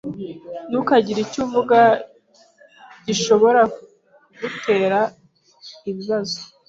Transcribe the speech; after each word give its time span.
Ntukagire 0.69 1.19
icyo 1.25 1.39
uvuga 1.45 1.79
gishobora 3.05 3.61
kugutera 4.35 4.99
ibibazo. 5.89 6.39